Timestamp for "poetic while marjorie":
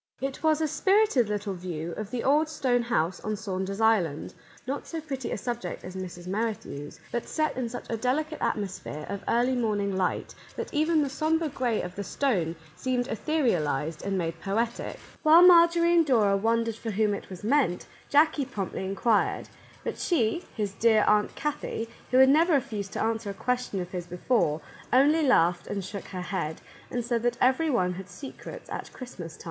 14.41-15.93